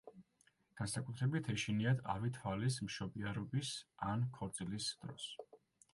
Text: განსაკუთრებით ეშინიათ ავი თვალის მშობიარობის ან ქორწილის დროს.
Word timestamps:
განსაკუთრებით 0.79 1.49
ეშინიათ 1.55 2.01
ავი 2.15 2.33
თვალის 2.37 2.79
მშობიარობის 2.87 3.75
ან 4.11 4.25
ქორწილის 4.39 4.93
დროს. 5.05 5.33